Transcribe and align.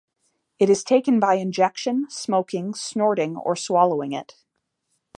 It 0.57 0.67
is 0.67 0.83
taken 0.83 1.19
by 1.19 1.35
injection, 1.35 2.09
smoking, 2.09 2.73
snorting, 2.73 3.37
or 3.37 3.55
swallowing 3.55 4.13
it. 4.13 4.33